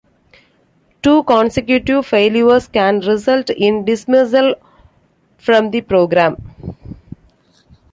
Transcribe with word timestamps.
Two 1.03 1.21
consecutive 1.25 2.07
failures 2.07 2.67
can 2.67 3.01
result 3.01 3.51
in 3.51 3.85
dismissal 3.85 4.55
from 5.37 5.69
the 5.69 5.81
program. 5.81 6.37